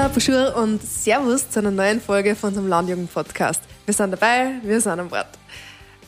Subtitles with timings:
[0.00, 3.60] Hola, bonjour und Servus zu einer neuen Folge von unserem Landjugend-Podcast.
[3.84, 5.26] Wir sind dabei, wir sind am Bord.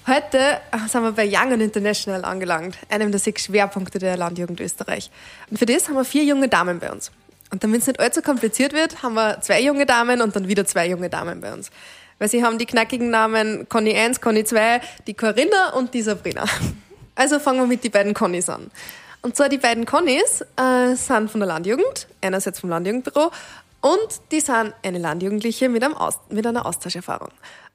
[0.06, 5.10] Heute sind wir bei Young and International angelangt, einem der sechs Schwerpunkte der Landjugend Österreich.
[5.50, 7.12] Und für das haben wir vier junge Damen bei uns.
[7.50, 10.64] Und damit es nicht allzu kompliziert wird, haben wir zwei junge Damen und dann wieder
[10.64, 11.70] zwei junge Damen bei uns.
[12.18, 16.44] Weil sie haben die knackigen Namen Conny 1, Conny 2, die Corinna und die Sabrina.
[17.14, 18.70] Also fangen wir mit den beiden Connys an.
[19.20, 23.30] Und zwar die beiden Connys äh, sind von der Landjugend, einerseits vom Landjugendbüro
[23.82, 27.28] und die sind eine Landjugendliche mit, Aus mit einer Austauscherfahrung.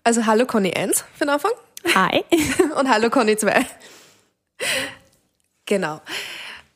[0.04, 1.52] Also hallo Conny 1 für den Anfang.
[1.94, 2.24] Hi.
[2.80, 3.66] Und hallo Conny 2.
[5.66, 6.02] Genau.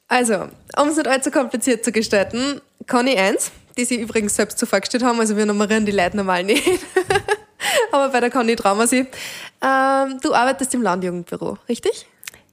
[0.08, 4.66] Also, um es nicht allzu kompliziert zu gestalten, Conny 1, die sie übrigens selbst so
[4.66, 6.64] vorgestellt haben, also wir nummerieren die Leute normal nicht.
[7.92, 9.08] Aber bei der Conny trauen wir sie.
[9.62, 12.06] Ähm, du arbeitest im Landjugendbüro, richtig?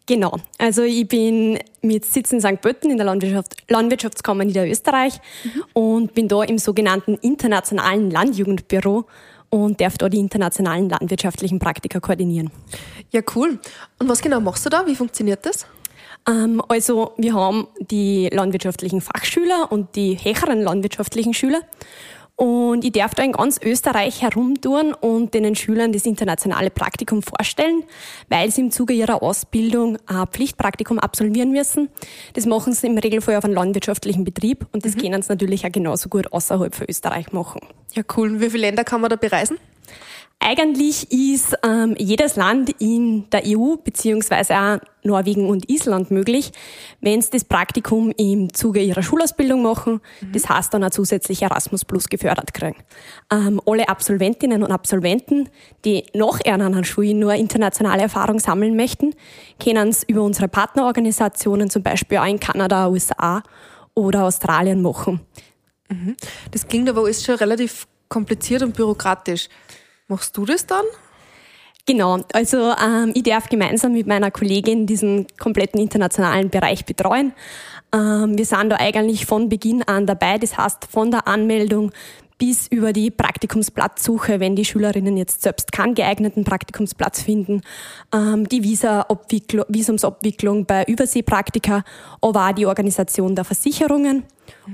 [0.09, 0.39] Genau.
[0.56, 2.62] Also ich bin mit Sitz in St.
[2.62, 5.64] Pölten in der Landwirtschaft, Landwirtschaftskammer Niederösterreich mhm.
[5.75, 9.05] und bin da im sogenannten internationalen Landjugendbüro
[9.51, 12.51] und darf da die internationalen landwirtschaftlichen Praktika koordinieren.
[13.11, 13.59] Ja, cool.
[13.98, 14.86] Und was genau machst du da?
[14.86, 15.67] Wie funktioniert das?
[16.27, 21.61] Ähm, also wir haben die landwirtschaftlichen Fachschüler und die höheren landwirtschaftlichen Schüler
[22.39, 27.83] und ich darf da in ganz Österreich herumtouren und den Schülern das internationale Praktikum vorstellen,
[28.28, 31.89] weil sie im Zuge ihrer Ausbildung ein Pflichtpraktikum absolvieren müssen.
[32.34, 35.00] Das machen sie im Regelfall auf einem landwirtschaftlichen Betrieb und das mhm.
[35.00, 37.61] können sie natürlich auch genauso gut außerhalb von Österreich machen.
[37.95, 38.41] Ja, cool.
[38.41, 39.58] Wie viele Länder kann man da bereisen?
[40.41, 46.53] Eigentlich ist ähm, jedes Land in der EU beziehungsweise auch Norwegen und Island möglich,
[47.00, 50.00] wenn sie das Praktikum im Zuge ihrer Schulausbildung machen.
[50.20, 50.33] Mhm.
[50.33, 52.77] Das heißt dann auch zusätzlich Erasmus Plus gefördert kriegen.
[53.33, 55.48] Ähm, alle Absolventinnen und Absolventen,
[55.84, 59.14] die nach einer Schule nur internationale Erfahrung sammeln möchten,
[59.62, 63.42] können es über unsere Partnerorganisationen zum Beispiel auch in Kanada, USA
[63.95, 65.20] oder Australien machen.
[65.89, 66.17] Mhm.
[66.52, 69.48] Das klingt aber alles schon relativ kompliziert und bürokratisch.
[70.08, 70.86] Machst du das dann?
[71.85, 77.33] Genau, also ähm, ich darf gemeinsam mit meiner Kollegin diesen kompletten internationalen Bereich betreuen.
[77.95, 81.92] Ähm, wir sind da eigentlich von Beginn an dabei, das heißt von der Anmeldung
[82.39, 87.63] bis über die Praktikumsplatzsuche, wenn die Schülerinnen jetzt selbst keinen geeigneten Praktikumsplatz finden,
[88.15, 91.85] ähm, die Visumsabwicklung bei Überseepraktika,
[92.21, 94.23] aber auch die Organisation der Versicherungen.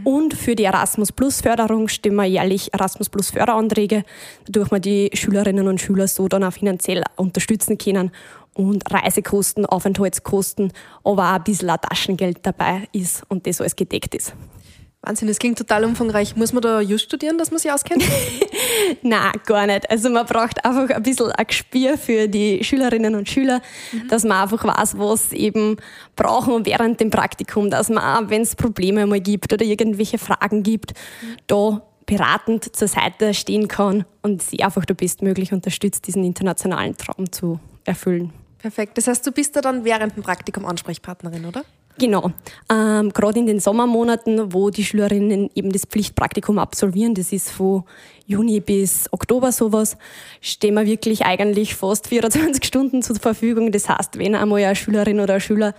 [0.05, 4.05] Und für die Erasmus Plus Förderung stimmen wir jährlich Erasmus Plus Förderanträge,
[4.47, 8.13] dadurch wir die Schülerinnen und Schüler so dann auch finanziell unterstützen können
[8.55, 14.35] und Reisekosten, Aufenthaltskosten, aber auch ein bisschen Taschengeld dabei ist und das alles gedeckt ist.
[15.07, 16.35] Wahnsinn, das klingt total umfangreich.
[16.37, 18.05] Muss man da Just studieren, dass man sich auskennt?
[19.03, 19.91] Nein, gar nicht.
[19.91, 23.61] Also man braucht einfach ein bisschen ein Gespür für die Schülerinnen und Schüler,
[23.93, 24.09] mhm.
[24.09, 25.77] dass man einfach weiß, was sie eben
[26.17, 30.93] brauchen während dem Praktikum, dass man wenn es Probleme mal gibt oder irgendwelche Fragen gibt,
[30.93, 31.37] mhm.
[31.47, 37.33] da beratend zur Seite stehen kann und sie einfach da bestmöglich unterstützt, diesen internationalen Traum
[37.33, 38.33] zu erfüllen.
[38.59, 38.97] Perfekt.
[38.97, 41.65] Das heißt, du bist da dann während dem Praktikum Ansprechpartnerin, oder?
[41.99, 42.33] Genau.
[42.71, 47.85] Ähm, Gerade in den Sommermonaten, wo die Schülerinnen eben das Pflichtpraktikum absolvieren, das ist von
[48.27, 49.97] Juni bis Oktober sowas,
[50.41, 53.71] stehen wir wirklich eigentlich fast 24 Stunden zur Verfügung.
[53.71, 55.75] Das heißt, wenn einmal eine Schülerin oder ein Schüler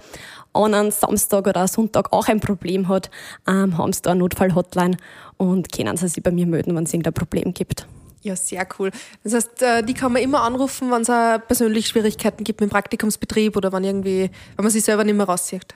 [0.53, 3.09] an einem Samstag oder Sonntag auch ein Problem hat,
[3.45, 4.95] ähm, haben sie da eine Notfall-Hotline
[5.35, 7.87] und können sie sich bei mir melden, wenn es irgendein Problem gibt.
[8.21, 8.89] Ja, sehr cool.
[9.23, 12.71] Das heißt, äh, die kann man immer anrufen, wenn es persönlich Schwierigkeiten gibt mit dem
[12.71, 15.75] Praktikumsbetrieb oder wenn irgendwie, wenn man sich selber nicht mehr rauszieht.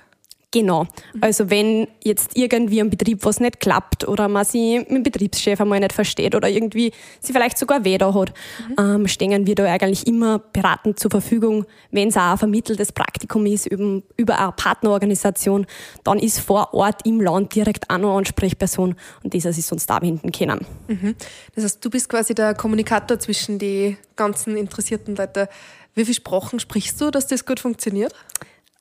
[0.51, 0.87] Genau.
[1.21, 5.61] Also wenn jetzt irgendwie am Betrieb was nicht klappt oder man sich mit dem Betriebschef
[5.61, 8.33] einmal nicht versteht oder irgendwie sie vielleicht sogar weh da hat,
[8.67, 8.75] mhm.
[8.79, 11.65] ähm, stehen wir da eigentlich immer beratend zur Verfügung.
[11.91, 15.67] Wenn es auch ein vermitteltes Praktikum ist über, über eine Partnerorganisation,
[16.03, 19.85] dann ist vor Ort im Land direkt auch noch eine Ansprechperson und dieser ist uns
[19.85, 20.65] da wenden können.
[20.87, 21.13] Mhm.
[21.53, 25.47] Das heißt, du bist quasi der Kommunikator zwischen die ganzen interessierten Leuten.
[25.93, 28.13] Wie viele Sprachen sprichst du, dass das gut funktioniert?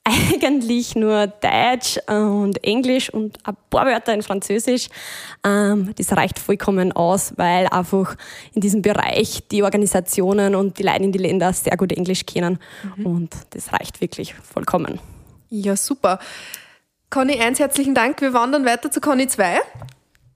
[0.09, 4.89] Eigentlich nur Deutsch und Englisch und ein paar Wörter in Französisch.
[5.43, 8.15] Ähm, das reicht vollkommen aus, weil einfach
[8.53, 12.59] in diesem Bereich die Organisationen und die Leute in die Länder sehr gut Englisch kennen.
[12.95, 13.05] Mhm.
[13.05, 14.99] Und das reicht wirklich vollkommen.
[15.49, 16.19] Ja, super.
[17.09, 18.21] Conny 1, herzlichen Dank.
[18.21, 19.59] Wir wandern weiter zu Conny 2.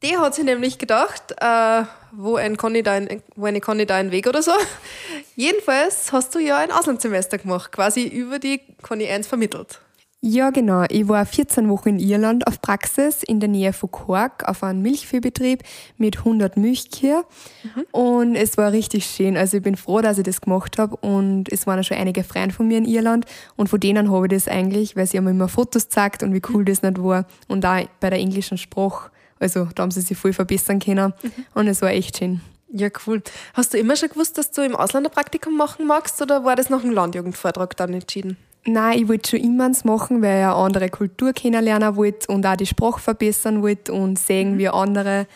[0.03, 3.95] Die hat sich nämlich gedacht, äh, wo, ein Conny da ein, wo eine Conny da
[3.95, 4.51] ein Weg oder so.
[5.35, 9.79] Jedenfalls hast du ja ein Auslandssemester gemacht, quasi über die Conny 1 vermittelt.
[10.25, 10.85] Ja, genau.
[10.89, 14.81] Ich war 14 Wochen in Irland auf Praxis in der Nähe von Cork auf einem
[14.81, 15.63] Milchviehbetrieb
[15.97, 17.25] mit 100 Milchkühe.
[17.63, 17.85] Mhm.
[17.91, 19.35] Und es war richtig schön.
[19.35, 20.95] Also ich bin froh, dass ich das gemacht habe.
[20.95, 23.25] Und es waren auch schon einige Freunde von mir in Irland.
[23.57, 26.33] Und von denen habe ich das eigentlich, weil sie haben mir immer Fotos gezeigt und
[26.33, 26.65] wie cool mhm.
[26.67, 27.25] das nicht war.
[27.49, 29.11] Und auch bei der englischen Sprache
[29.43, 31.31] Also da haben sie sich voll verbessern können mhm.
[31.53, 32.41] und es war echt schön.
[32.75, 33.21] Ja, cool.
[33.53, 36.81] Hast du immer schon gewusst, dass du im Ausländerpraktikum machen magst oder war das nach
[36.81, 38.37] dem Landjugendvortrag dann entschieden?
[38.65, 42.45] Nein, ich wollte schon immer eins machen, weil ich eine andere Kultur kennenlernen wollte und
[42.45, 44.57] auch die Sprache verbessern wollte und sehen, mhm.
[44.57, 45.27] wie andere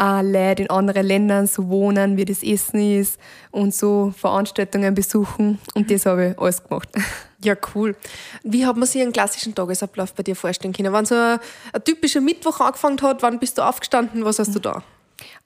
[0.00, 3.20] äh, Leute in anderen Ländern so wohnen, wie das Essen ist
[3.50, 5.58] und so Veranstaltungen besuchen.
[5.74, 6.88] Und das habe ich alles gemacht.
[7.42, 7.96] Ja, cool.
[8.42, 10.92] Wie hat man sich einen klassischen Tagesablauf bei dir vorstellen können?
[10.92, 11.38] Wenn so ein,
[11.72, 14.26] ein typischer Mittwoch angefangen hat, wann bist du aufgestanden?
[14.26, 14.82] Was hast du da?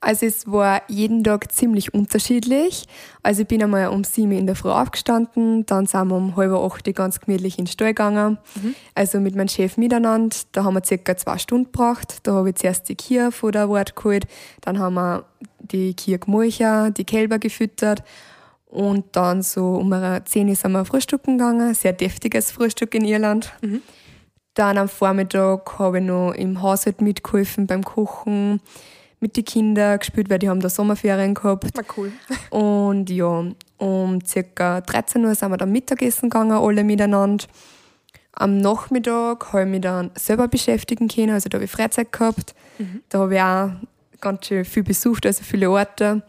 [0.00, 2.86] Also es war jeden Tag ziemlich unterschiedlich.
[3.22, 6.52] Also ich bin einmal um sieben in der Früh aufgestanden, dann sind wir um halb
[6.52, 8.38] acht ganz gemütlich in den Stall gegangen.
[8.54, 8.74] Mhm.
[8.94, 10.36] Also mit meinem Chef miteinander.
[10.52, 12.18] Da haben wir circa zwei Stunden gebraucht.
[12.22, 14.26] Da habe ich zuerst die Kühe vor der Wart geholt,
[14.60, 15.24] dann haben wir
[15.60, 18.02] die Kühe gemolchen, die Kälber gefüttert
[18.74, 21.74] und dann so um 10 Uhr sind wir frühstücken gegangen.
[21.74, 23.52] Sehr deftiges Frühstück in Irland.
[23.62, 23.82] Mhm.
[24.54, 28.60] Dann am Vormittag habe ich noch im Haushalt mitgeholfen beim Kochen
[29.24, 31.70] mit den Kindern gespielt, weil die haben da Sommerferien gehabt.
[31.74, 32.12] Na cool.
[32.50, 33.42] Und ja,
[33.78, 34.18] um
[34.54, 34.80] ca.
[34.82, 37.46] 13 Uhr sind wir dann Mittagessen gegangen, alle miteinander.
[38.32, 42.54] Am Nachmittag habe ich mich dann selber beschäftigen können, also da habe ich Freizeit gehabt.
[42.78, 43.00] Mhm.
[43.08, 43.70] Da habe ich auch
[44.20, 46.22] ganz schön viel besucht, also viele Orte.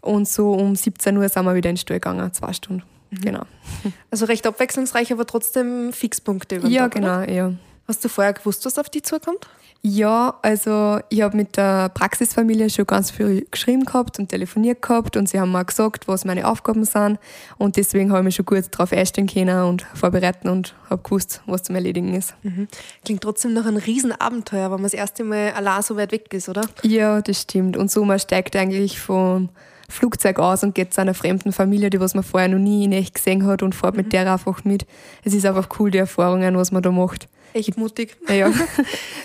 [0.00, 2.82] Und so um 17 Uhr sind wir wieder in den Stall gegangen, zwei Stunden.
[3.10, 3.20] Mhm.
[3.20, 3.42] Genau.
[4.10, 7.30] Also recht abwechslungsreich, aber trotzdem Fixpunkte über Ja, Tag, genau, oder?
[7.30, 7.52] ja.
[7.86, 9.46] Hast du vorher gewusst, was auf dich zukommt?
[9.80, 15.16] Ja, also ich habe mit der Praxisfamilie schon ganz viel geschrieben gehabt und telefoniert gehabt
[15.16, 17.18] und sie haben mir gesagt, was meine Aufgaben sind
[17.58, 21.42] und deswegen habe ich mich schon gut darauf einstellen können und vorbereiten und habe gewusst,
[21.46, 22.34] was zum Erledigen ist.
[22.42, 22.66] Mhm.
[23.04, 26.48] Klingt trotzdem noch ein Riesenabenteuer, wenn man das erste Mal allein so weit weg ist,
[26.48, 26.62] oder?
[26.82, 27.76] Ja, das stimmt.
[27.76, 29.48] Und so man steigt eigentlich vom
[29.88, 32.92] Flugzeug aus und geht zu einer fremden Familie, die was man vorher noch nie in
[32.92, 34.02] echt gesehen hat und fährt mhm.
[34.02, 34.86] mit der einfach mit.
[35.24, 37.28] Es ist einfach cool, die Erfahrungen, was man da macht.
[37.58, 38.16] Echt mutig.
[38.28, 38.52] Ja.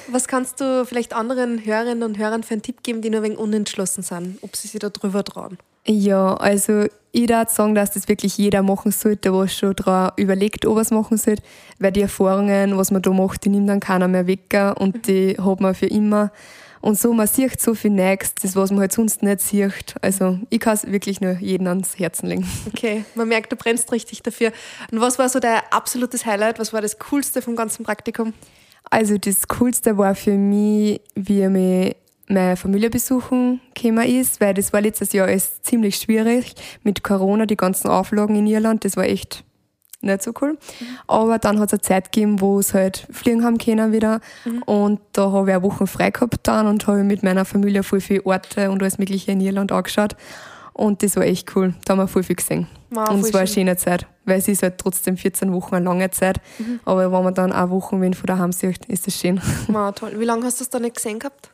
[0.08, 3.38] Was kannst du vielleicht anderen Hörerinnen und Hörern für einen Tipp geben, die nur wenig
[3.38, 5.58] unentschlossen sind, ob sie sich da drüber trauen?
[5.86, 10.66] Ja, also ich würde sagen, dass das wirklich jeder machen sollte, der schon daran überlegt,
[10.66, 11.44] ob er es machen sollte,
[11.78, 15.02] weil die Erfahrungen, was man da macht, die nimmt dann keiner mehr weg und mhm.
[15.04, 16.32] die hat man für immer.
[16.84, 19.96] Und so, man sieht so viel das, was man halt sonst nicht sieht.
[20.02, 22.46] Also, ich kann es wirklich nur jedem ans Herzen legen.
[22.68, 24.52] Okay, man merkt, du brennst richtig dafür.
[24.92, 26.60] Und was war so dein absolutes Highlight?
[26.60, 28.34] Was war das Coolste vom ganzen Praktikum?
[28.90, 31.96] Also, das Coolste war für mich, wie mich
[32.28, 36.54] meine Familie besuchen gekommen ist, weil das war letztes Jahr alles ziemlich schwierig
[36.84, 38.84] mit Corona, die ganzen Auflagen in Irland.
[38.84, 39.46] Das war echt
[40.04, 40.52] nicht so cool.
[40.52, 40.86] Mhm.
[41.08, 44.20] Aber dann hat es eine Zeit gegeben, wo es halt fliegen haben können wieder.
[44.46, 44.64] Mhm.
[44.64, 48.02] Und da habe ich eine Woche frei gehabt dann und habe mit meiner Familie voll
[48.02, 50.16] viele Orte und alles Mögliche in Irland angeschaut.
[50.74, 51.74] Und das war echt cool.
[51.86, 52.68] Da haben wir voll viel gesehen.
[52.90, 55.86] Wow, und es war eine schöne Zeit, weil es ist halt trotzdem 14 Wochen eine
[55.86, 56.42] lange Zeit.
[56.58, 56.80] Mhm.
[56.86, 59.42] Aber wenn man dann auch Wochen wenn von daheim sieht, ist das schön.
[59.68, 60.14] Wow, toll.
[60.20, 61.52] Wie lange hast du das da nicht gesehen gehabt?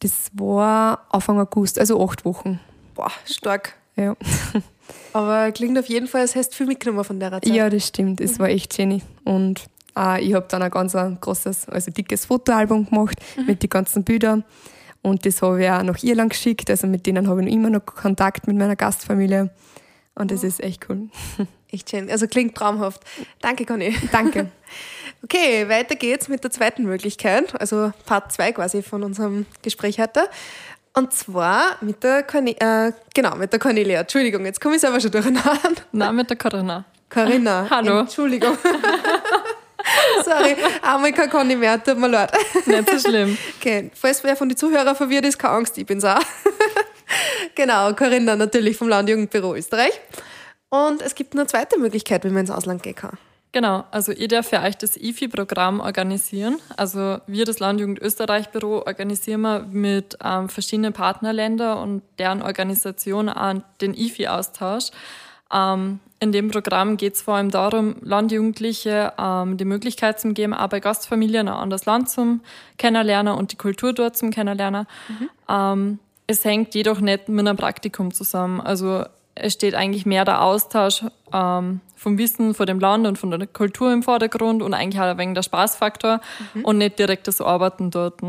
[0.00, 2.60] Das war Anfang August, also acht Wochen.
[2.94, 3.74] Boah, stark.
[3.96, 4.16] Ja.
[5.12, 7.46] Aber klingt auf jeden Fall, als hättest du viel mitgenommen von der Zeit.
[7.46, 8.20] Ja, das stimmt.
[8.20, 8.38] Es mhm.
[8.40, 9.02] war echt schön.
[9.24, 9.62] Und
[9.96, 13.46] äh, ich habe dann ein ganz ein großes, also dickes Fotoalbum gemacht mhm.
[13.46, 14.44] mit den ganzen Bildern.
[15.02, 16.70] Und das habe ich auch nach Irland geschickt.
[16.70, 19.50] Also mit denen habe ich noch immer noch Kontakt mit meiner Gastfamilie.
[20.14, 20.46] Und das oh.
[20.46, 21.08] ist echt cool.
[21.72, 22.10] Echt schön.
[22.10, 23.00] Also klingt traumhaft.
[23.40, 23.94] Danke, Conny.
[24.12, 24.50] Danke.
[25.22, 30.22] Okay, weiter geht's mit der zweiten Möglichkeit, also Part 2 quasi von unserem Gespräch heute.
[30.94, 34.00] Und zwar mit der, Corne äh, genau, mit der Cornelia.
[34.00, 35.58] Entschuldigung, jetzt komme ich selber schon durcheinander.
[35.92, 36.84] Nein, mit der Corinna.
[37.08, 37.66] Corinna.
[37.70, 38.00] Hallo.
[38.00, 38.56] Entschuldigung.
[40.24, 42.32] Sorry, einmal kein Conny mehr, tut mir leid.
[42.66, 43.36] Nicht so schlimm.
[43.58, 46.20] Okay, falls wer von den Zuhörern verwirrt ist, keine Angst, ich bin's auch.
[47.54, 49.98] genau, Corinna natürlich vom Landjugendbüro Österreich.
[50.68, 53.18] Und es gibt eine zweite Möglichkeit, wie man ins Ausland gehen kann.
[53.52, 56.58] Genau, also ich darf für euch das IFI-Programm organisieren.
[56.76, 63.54] Also wir, das Landjugend Österreich-Büro, organisieren wir mit ähm, verschiedenen Partnerländern und deren Organisation auch
[63.80, 64.90] den IFI-Austausch.
[65.52, 70.54] Ähm, in dem Programm geht es vor allem darum, Landjugendliche ähm, die Möglichkeit zu geben,
[70.54, 72.42] auch bei Gastfamilien ein anderes Land zum
[72.76, 74.86] Kennenlernen und die Kultur dort zum Kennenlernen.
[75.08, 75.30] Mhm.
[75.48, 78.60] Ähm, es hängt jedoch nicht mit einem Praktikum zusammen.
[78.60, 83.30] Also es steht eigentlich mehr der Austausch ähm, vom Wissen von dem Land und von
[83.30, 86.20] der Kultur im Vordergrund und eigentlich auch ein wenig der Spaßfaktor
[86.54, 86.64] mhm.
[86.64, 88.20] und nicht direkt das Arbeiten dort.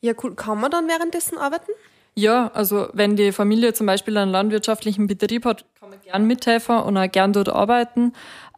[0.00, 0.34] Ja, cool.
[0.34, 1.70] Kann man dann währenddessen arbeiten?
[2.14, 6.76] Ja, also wenn die Familie zum Beispiel einen landwirtschaftlichen Betrieb hat, kann man gern mithelfen
[6.76, 8.12] und auch gern dort arbeiten.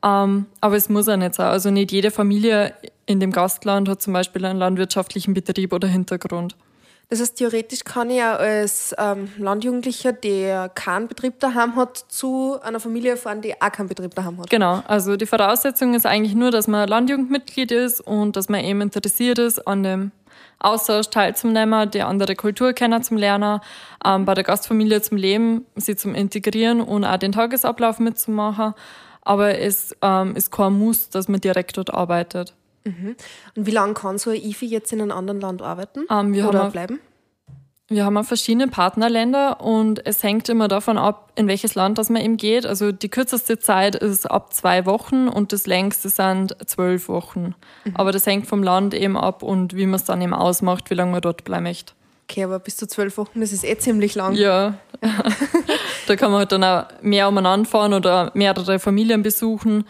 [0.04, 1.46] Ähm, aber es muss auch nicht sein.
[1.46, 2.74] Also nicht jede Familie
[3.06, 6.56] in dem Gastland hat zum Beispiel einen landwirtschaftlichen Betrieb oder Hintergrund.
[7.14, 12.58] Das heißt, theoretisch kann ich ja als ähm, Landjugendlicher, der keinen Betrieb daheim hat, zu
[12.60, 14.50] einer Familie fahren, die auch keinen Betrieb daheim hat.
[14.50, 18.80] Genau, also die Voraussetzung ist eigentlich nur, dass man Landjugendmitglied ist und dass man eben
[18.80, 20.10] interessiert ist an dem,
[20.58, 23.60] Austausch teilzunehmen, die andere Kultur kennenzulernen,
[24.04, 28.74] ähm, bei der Gastfamilie zum Leben, sie zum Integrieren und auch den Tagesablauf mitzumachen.
[29.22, 32.54] Aber es ähm, ist kein Muss, dass man direkt dort arbeitet.
[32.84, 33.16] Mhm.
[33.56, 36.48] Und wie lange kann so ein IFI jetzt in einem anderen Land arbeiten Ähm, wir
[36.48, 37.00] oder haben bleiben?
[37.88, 42.22] Wir haben verschiedene Partnerländer und es hängt immer davon ab, in welches Land das man
[42.22, 42.64] eben geht.
[42.64, 47.54] Also die kürzeste Zeit ist ab zwei Wochen und das längste sind zwölf Wochen.
[47.92, 50.94] Aber das hängt vom Land eben ab und wie man es dann eben ausmacht, wie
[50.94, 51.92] lange man dort bleiben möchte.
[52.26, 54.34] Okay, aber bis zu zwölf Wochen, das ist eh ziemlich lang.
[54.34, 54.78] Ja,
[56.06, 59.84] da kann man halt dann auch mehr umeinander fahren oder mehrere Familien besuchen.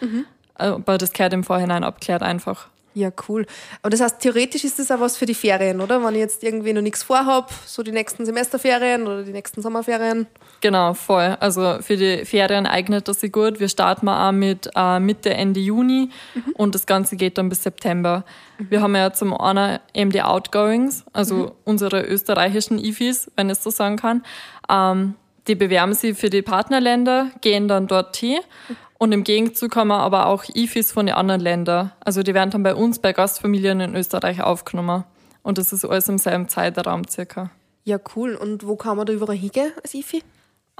[0.55, 2.67] Aber das gehört im Vorhinein abklärt einfach.
[2.95, 3.45] Ja, cool.
[3.81, 6.01] Aber das heißt, theoretisch ist das auch was für die Ferien, oder?
[6.01, 10.27] Wenn ich jetzt irgendwie noch nichts vorhab, so die nächsten Semesterferien oder die nächsten Sommerferien.
[10.61, 11.35] Genau, voll.
[11.41, 13.59] Also für die Ferien eignet das sich gut.
[13.59, 16.09] Wir starten auch mit äh, Mitte, Ende Juni
[16.53, 18.23] und das Ganze geht dann bis September.
[18.57, 23.63] Wir haben ja zum einen eben die Outgoings, also unsere österreichischen IFIs, wenn ich es
[23.63, 24.23] so sagen kann.
[24.69, 25.15] Ähm,
[25.49, 28.39] die bewerben sich für die Partnerländer, gehen dann dorthin
[28.97, 31.91] und im Gegenzug haben wir aber auch IFIs von den anderen Ländern.
[31.99, 35.03] Also die werden dann bei uns bei Gastfamilien in Österreich aufgenommen.
[35.43, 37.51] Und das ist alles im selben Zeitraum circa.
[37.83, 38.35] Ja, cool.
[38.35, 40.23] Und wo kann man da überall hingehen als IFI?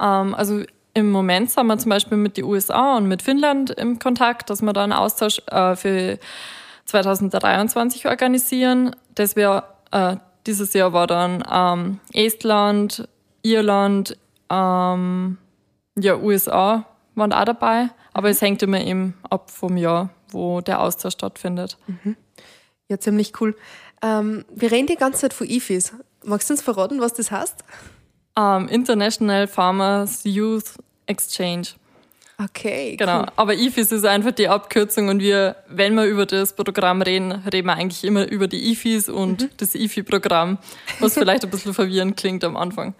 [0.00, 0.62] Ähm, also
[0.94, 4.62] im Moment sind wir zum Beispiel mit den USA und mit Finnland im Kontakt, dass
[4.62, 6.18] wir da einen Austausch äh, für
[6.86, 8.96] 2023 organisieren.
[9.14, 13.06] Das wär, äh, dieses Jahr war dann ähm, Estland,
[13.42, 14.16] Irland,
[14.48, 15.36] ähm,
[15.96, 17.90] ja, USA waren auch dabei.
[18.12, 21.78] Aber es hängt immer eben ab vom Jahr, wo der Austausch stattfindet.
[22.88, 23.56] Ja, ziemlich cool.
[24.02, 25.92] Ähm, wir reden die ganze Zeit von IFIs.
[26.24, 27.64] Magst du uns verraten, was das heißt?
[28.36, 30.74] Ähm, International Farmers Youth
[31.06, 31.68] Exchange.
[32.38, 33.26] Okay, Genau, cool.
[33.36, 37.66] aber IFIS ist einfach die Abkürzung und wir, wenn wir über das Programm reden, reden
[37.66, 40.58] wir eigentlich immer über die IFIs und das IFI-Programm,
[41.00, 42.94] was vielleicht ein bisschen verwirrend klingt am Anfang.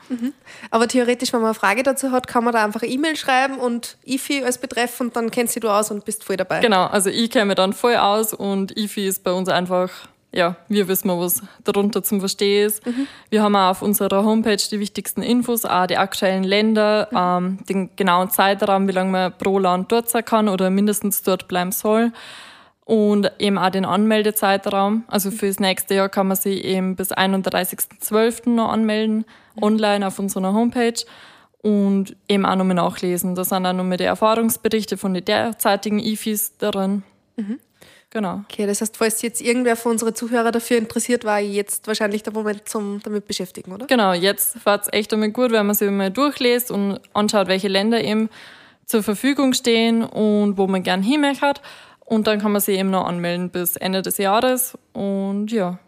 [0.70, 3.58] Aber theoretisch, wenn man eine Frage dazu hat, kann man da einfach eine E-Mail schreiben
[3.58, 6.60] und IFI als Betreff und dann kennst du aus und bist voll dabei.
[6.60, 9.90] Genau, also ich kenne mich dann voll aus und IFI ist bei uns einfach,
[10.36, 12.82] ja, wir wissen mal, was darunter zum Verstehen ist.
[13.30, 17.90] Wir haben auch auf unserer Homepage die wichtigsten Infos, auch die aktuellen Länder, ähm, den
[17.96, 22.12] genauen Zeitraum, wie lange man pro Land dort sein kann oder mindestens dort bleiben soll.
[22.84, 25.04] Und eben auch den Anmeldezeitraum.
[25.08, 28.50] Also fürs nächste Jahr kann man sich eben bis 31.12.
[28.50, 29.24] noch anmelden,
[29.60, 31.02] online auf unserer Homepage.
[31.62, 33.34] Und eben auch nochmal nachlesen.
[33.34, 37.02] Da sind auch nochmal die Erfahrungsberichte von den derzeitigen IFIs darin.
[38.10, 38.42] Genau.
[38.48, 42.32] Okay, das heißt, falls jetzt irgendwer von unseren Zuhörern dafür interessiert, war jetzt wahrscheinlich der
[42.32, 43.86] Moment zum damit beschäftigen, oder?
[43.86, 47.68] Genau, jetzt war es echt einmal gut, wenn man sich mal durchliest und anschaut, welche
[47.68, 48.30] Länder eben
[48.86, 51.54] zur Verfügung stehen und wo man gern hin möchte.
[52.04, 54.78] Und dann kann man sich eben noch anmelden bis Ende des Jahres.
[54.92, 55.80] Und ja,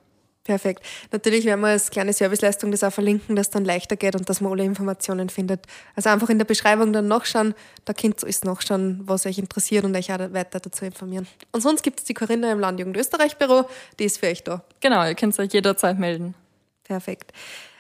[0.49, 0.83] Perfekt.
[1.13, 4.31] Natürlich werden wir als kleine Serviceleistung das auch verlinken, dass es dann leichter geht und
[4.31, 5.67] dass man alle Informationen findet.
[5.95, 9.85] Also einfach in der Beschreibung dann nachschauen, da könnt ihr alles nachschauen, was euch interessiert
[9.85, 11.29] und euch auch weiter dazu informieren.
[11.53, 14.65] Und sonst gibt es die Corinna im Landjugend Österreich Büro, die ist für euch da.
[14.81, 16.35] genau, ihr könnt euch jederzeit melden.
[16.83, 17.31] Perfekt.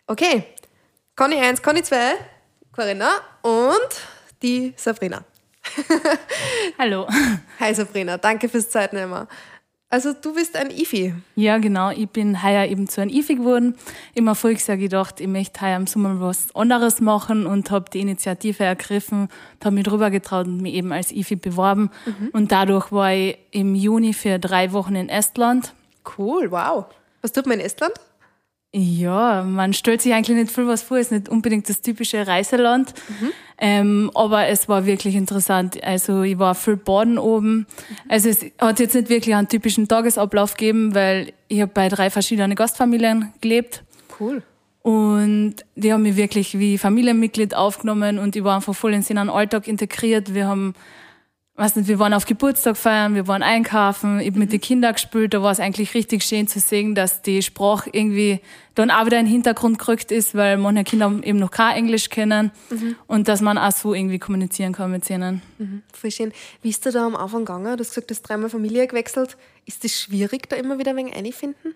[0.06, 0.44] Okay,
[1.16, 1.96] Conny 1, Conny 2,
[2.70, 5.24] Corinna und die Sabrina.
[6.78, 7.08] Hallo.
[7.60, 9.26] Hi Sabrina, danke fürs Zeitnehmen.
[9.90, 11.14] Also du bist ein IFI.
[11.34, 11.90] Ja, genau.
[11.90, 13.74] Ich bin heuer eben zu einem IFI geworden.
[14.14, 18.64] Im Erfolgsjahr gedacht, ich möchte heuer im Sommer was anderes machen und habe die Initiative
[18.64, 19.28] ergriffen,
[19.64, 21.90] habe mich drüber getraut und mich eben als IFI beworben.
[22.32, 25.72] Und dadurch war ich im Juni für drei Wochen in Estland.
[26.18, 26.84] Cool, wow.
[27.22, 27.94] Was tut man in Estland?
[28.74, 32.92] Ja, man stellt sich eigentlich nicht viel was vor, ist nicht unbedingt das typische Reiseland.
[33.60, 35.82] Ähm, aber es war wirklich interessant.
[35.82, 37.66] Also ich war viel baden oben.
[38.08, 42.10] Also es hat jetzt nicht wirklich einen typischen Tagesablauf gegeben, weil ich habe bei drei
[42.10, 43.82] verschiedenen Gastfamilien gelebt.
[44.20, 44.42] Cool.
[44.82, 49.28] Und die haben mich wirklich wie Familienmitglied aufgenommen und ich war einfach voll in seinen
[49.28, 50.32] Alltag integriert.
[50.34, 50.74] Wir haben,
[51.58, 54.92] weiß nicht, wir waren auf Geburtstag feiern, wir waren einkaufen, ich hab mit den Kindern
[54.92, 55.34] gespielt.
[55.34, 58.40] Da war es eigentlich richtig schön zu sehen, dass die Sprache irgendwie
[58.76, 62.10] dann auch wieder in den Hintergrund gerückt ist, weil manche Kinder eben noch kein Englisch
[62.10, 62.52] kennen
[63.08, 65.42] und dass man auch so irgendwie kommunizieren kann mit ihnen.
[65.92, 66.32] Voll schön.
[66.62, 67.76] Wie ist dir da am Anfang gegangen?
[67.76, 69.36] Du hast gesagt, du hast dreimal Familie gewechselt.
[69.66, 71.74] Ist es schwierig, da immer wieder ein wenig einfinden?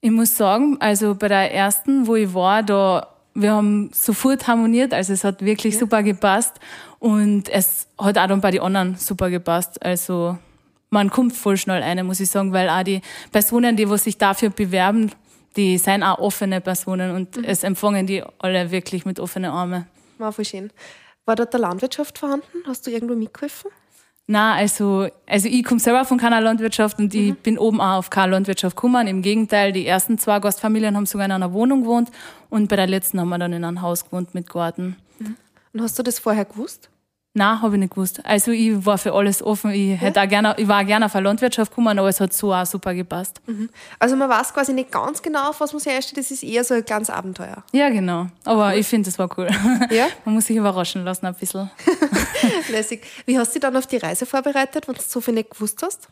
[0.00, 4.92] Ich muss sagen, also bei der ersten, wo ich war, da wir haben sofort harmoniert,
[4.92, 6.60] also es hat wirklich super gepasst
[7.02, 9.84] und es hat auch dann bei den anderen super gepasst.
[9.84, 10.38] Also
[10.90, 13.00] man kommt voll schnell rein, muss ich sagen, weil auch die
[13.32, 15.10] Personen, die was sich dafür bewerben,
[15.56, 19.86] die sind auch offene Personen und es empfangen die alle wirklich mit offenen Armen.
[20.18, 20.70] War voll schön.
[21.24, 22.62] War dort der Landwirtschaft vorhanden?
[22.68, 23.72] Hast du irgendwo mitgeholfen?
[24.28, 28.10] Na, also, also ich komme selber von keiner Landwirtschaft und ich bin oben auch auf
[28.10, 29.08] keine Landwirtschaft gekommen.
[29.08, 32.12] Im Gegenteil, die ersten zwei Gastfamilien haben sogar in einer Wohnung gewohnt
[32.48, 34.96] und bei der letzten haben wir dann in einem Haus gewohnt mit Garten.
[35.72, 36.91] Und hast du das vorher gewusst?
[37.34, 38.20] Nein, habe ich nicht gewusst.
[38.26, 39.70] Also ich war für alles offen.
[39.70, 42.52] Ich, hätte auch gerne, ich war gerne auf eine Landwirtschaft gekommen, aber es hat so
[42.52, 43.40] auch super gepasst.
[43.98, 46.18] Also man weiß quasi nicht ganz genau, auf was man sich einstellt.
[46.18, 47.64] Das ist eher so ein kleines Abenteuer.
[47.72, 48.26] Ja, genau.
[48.44, 49.48] Aber ich finde, das war cool.
[49.90, 50.08] Ja?
[50.26, 51.70] Man muss sich überraschen lassen ein bisschen.
[52.70, 53.02] Lässig.
[53.24, 55.80] Wie hast du dich dann auf die Reise vorbereitet, wenn du so viel nicht gewusst
[55.82, 56.08] hast?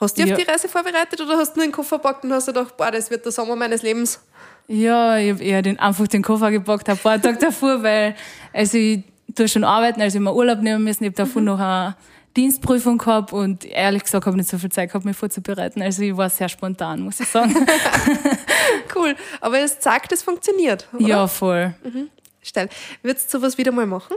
[0.00, 0.36] Hast du dich Ja.
[0.36, 2.76] auf die Reise vorbereitet oder hast du nur den Koffer gepackt und hast dir gedacht,
[2.76, 4.20] boah, das wird der Sommer meines Lebens?
[4.66, 8.16] Ja, ich habe eher den, einfach den Koffer gepackt, ein paar Tage davor, weil
[8.52, 9.02] also ich
[9.34, 11.04] tue schon arbeiten, also ich mir Urlaub nehmen müssen.
[11.04, 11.96] Ich habe davor noch eine
[12.36, 15.82] Dienstprüfung gehabt und ehrlich gesagt habe ich nicht so viel Zeit gehabt, mich vorzubereiten.
[15.82, 17.54] Also ich war sehr spontan, muss ich sagen.
[18.94, 19.14] Cool.
[19.40, 20.88] Aber es zeigt, es funktioniert.
[20.92, 21.06] Oder?
[21.06, 21.74] ja, voll.
[22.42, 22.68] Steil.
[23.02, 24.16] Würdest du sowas wieder mal machen?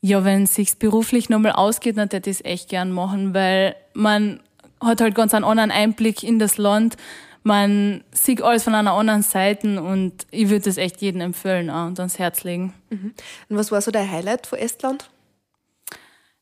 [0.00, 3.76] Ja, wenn es sich beruflich nochmal ausgeht, dann hätte ich es echt gern machen, weil
[3.92, 4.40] man
[4.80, 6.96] hat halt ganz einen anderen Einblick in das Land.
[7.42, 11.86] Man sieht alles von einer anderen Seite und ich würde das echt jedem empfehlen auch
[11.86, 12.74] und ans Herz legen.
[12.90, 15.10] Und was war so dein Highlight von Estland?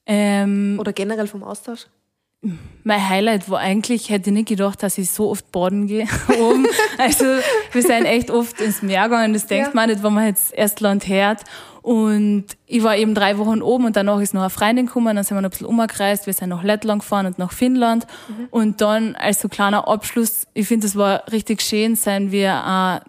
[0.07, 1.87] Ähm, Oder generell vom Austausch?
[2.85, 6.07] Mein Highlight war eigentlich, hätte ich nicht gedacht, dass ich so oft baden gehe
[6.40, 6.66] oben.
[6.97, 7.25] Also
[7.73, 9.75] wir sind echt oft ins Meer gegangen, das denkt Ja.
[9.75, 11.42] man nicht, wenn man jetzt Estland hört.
[11.83, 15.25] Und ich war eben drei Wochen oben und danach ist noch eine Freundin gekommen, dann
[15.25, 18.07] sind wir noch ein bisschen umgereist, wir sind nach Lettland gefahren und nach Finnland.
[18.50, 23.09] Und dann als so kleiner Abschluss, ich finde, das war richtig schön, sind wir äh,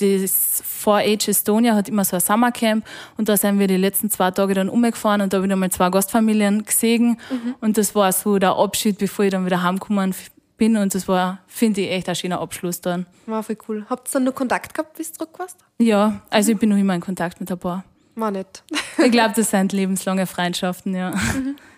[0.00, 2.86] das 4H Estonia hat immer so ein Summercamp
[3.16, 5.70] und da sind wir die letzten zwei Tage dann umgefahren und da habe ich nochmal
[5.70, 7.18] zwei Gastfamilien gesehen
[7.60, 10.14] und das war so der Abschied, bevor ich dann wieder heimgekommen
[10.56, 13.06] bin und das war, finde ich, echt ein schöner Abschluss dann.
[13.26, 13.86] War voll cool.
[13.90, 15.58] Habt ihr dann noch Kontakt gehabt, bis du zurück warst?
[15.78, 17.84] Ja, also ich bin noch immer in Kontakt mit ein paar.
[18.14, 18.64] War nicht.
[19.04, 21.12] Ich glaube, das sind lebenslange Freundschaften, ja.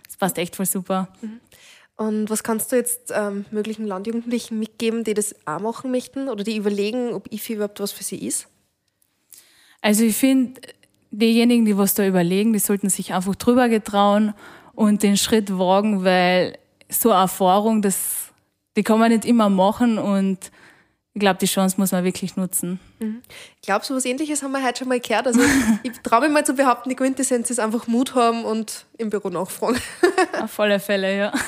[0.07, 1.09] Das passt echt voll super.
[2.01, 6.43] Und was kannst du jetzt ähm, möglichen Landjugendlichen mitgeben, die das auch machen möchten oder
[6.45, 8.49] die überlegen, ob IFI überhaupt was für sie ist?
[9.83, 10.63] Also ich finde,
[11.11, 14.33] diejenigen, die was da überlegen, die sollten sich einfach drüber getrauen
[14.73, 16.57] und den Schritt wagen, weil
[16.89, 18.33] so eine Erfahrung, das,
[18.79, 20.51] die kann man nicht immer machen und
[21.13, 22.79] ich glaube, die Chance muss man wirklich nutzen.
[23.01, 25.27] Ich glaube, so was ähnliches haben wir heute schon mal gehört.
[25.27, 25.41] Also
[25.83, 29.29] ich traue mich mal zu behaupten, die Quintessenz ist einfach Mut haben und im Büro
[29.29, 29.81] nachfragen.
[30.41, 31.33] Auf alle Fälle, ja.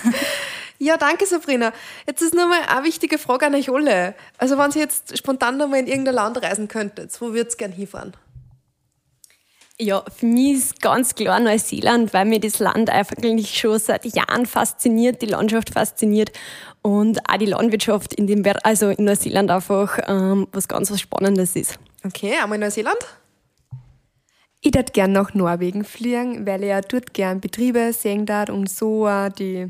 [0.78, 1.72] Ja, danke Sabrina.
[2.08, 4.16] Jetzt ist nur mal eine wichtige Frage an euch alle.
[4.36, 7.56] Also wenn ihr jetzt spontan noch mal in irgendein Land reisen könntet, wo würdet ihr
[7.58, 8.14] gern hinfahren?
[9.82, 14.04] Ja, für mich ist ganz klar Neuseeland, weil mir das Land einfach eigentlich schon seit
[14.04, 16.30] Jahren fasziniert, die Landschaft fasziniert
[16.82, 21.00] und auch die Landwirtschaft in dem, Ber- also in Neuseeland einfach ähm, was ganz was
[21.00, 21.80] Spannendes ist.
[22.04, 22.98] Okay, einmal Neuseeland.
[24.60, 28.70] Ich würde gern nach Norwegen fliegen, weil ich ja dort gern Betriebe sehen darf und
[28.70, 29.66] so auch die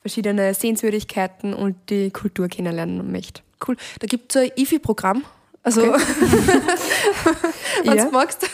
[0.00, 3.40] verschiedenen Sehenswürdigkeiten und die Kultur kennenlernen möchte.
[3.66, 3.76] Cool.
[4.00, 5.24] Da gibt es ein IFI-Programm.
[5.62, 5.80] Also,
[7.84, 8.04] wenn Ja.
[8.04, 8.46] du magst.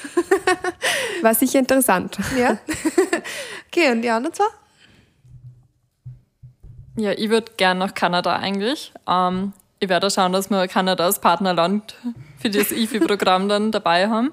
[1.23, 2.19] War sicher interessant.
[2.39, 2.59] Ja.
[3.73, 4.47] Okay, und die anderen zwei?
[6.97, 8.93] Ja, ich würde gern nach Kanada eigentlich.
[9.09, 11.95] Ähm, ich werde schauen, dass wir Kanada als Partnerland
[12.39, 14.33] für das IFI-Programm dann dabei haben.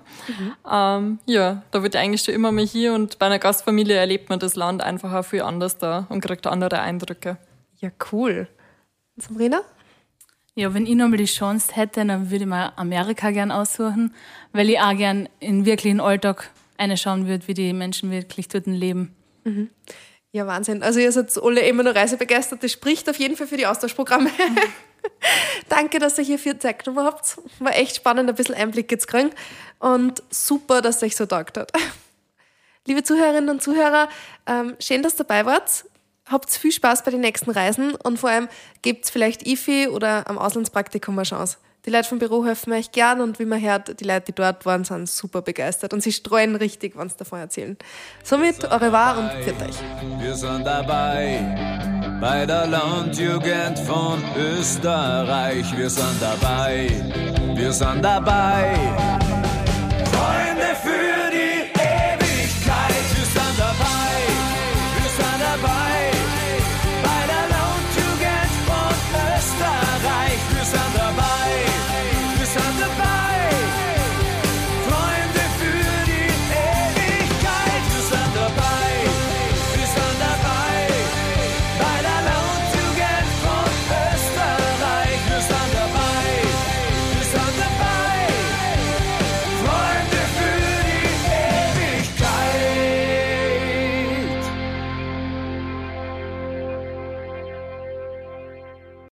[0.70, 4.40] Ähm, ja, da wird eigentlich schon immer mal hier und bei einer Gastfamilie erlebt man
[4.40, 7.38] das Land einfach auch viel anders da und kriegt andere Eindrücke.
[7.80, 8.48] Ja, cool.
[9.16, 9.62] Sabrina?
[10.56, 14.16] Ja, wenn ich nochmal die Chance hätte, dann würde ich mir Amerika gern aussuchen,
[14.52, 18.68] weil ich auch gern in wirklichen Alltag eine schauen würde, wie die Menschen wirklich dort
[18.68, 19.16] leben.
[20.32, 20.84] Ja, Wahnsinn.
[20.84, 22.64] Also ihr seid alle immer noch reisebegeistert.
[22.64, 24.30] Das spricht auf jeden Fall für die Austauschprogramme.
[25.70, 27.38] Danke, dass ihr hier viel Zeit genommen habt.
[27.60, 29.32] War echt spannend, ein bisschen Einblicke zu kriegen.
[29.80, 31.72] Und super, dass es euch so taugt hat.
[32.86, 34.10] Liebe Zuhörerinnen und Zuhörer,
[34.46, 35.86] ähm, schön, dass ihr dabei wart.
[36.26, 38.50] Habt viel Spaß bei den nächsten Reisen und vor allem
[38.82, 41.58] gebt vielleicht IFI oder am Auslandspraktikum eine Chance.
[41.88, 44.66] Die Leute vom Büro helfen euch gern und wie man hört, die Leute, die dort
[44.66, 47.78] waren, sind super begeistert und sie streuen richtig, wenn sie davon erzählen.
[48.26, 49.76] Somit, au revoir und pfiat euch.
[50.20, 55.66] Wir sind dabei bei der Landjugend von Österreich.
[55.78, 56.90] Wir sind dabei,
[57.56, 59.27] wir sind dabei